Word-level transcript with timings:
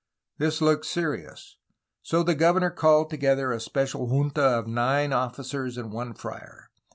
This 0.39 0.61
looked 0.61 0.87
serious. 0.87 1.57
So 2.01 2.23
the 2.23 2.33
governor 2.33 2.71
called 2.71 3.11
together 3.11 3.51
a 3.51 3.59
special 3.59 4.07
junta 4.07 4.41
of 4.41 4.65
nine 4.65 5.13
officers 5.13 5.77
and 5.77 5.91
one 5.93 6.15
friar. 6.15 6.71